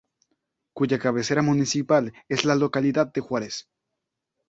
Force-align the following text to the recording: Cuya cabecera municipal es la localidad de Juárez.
Cuya 0.73 0.97
cabecera 0.97 1.43
municipal 1.43 2.11
es 2.27 2.43
la 2.43 2.55
localidad 2.55 3.13
de 3.13 3.21
Juárez. 3.21 3.67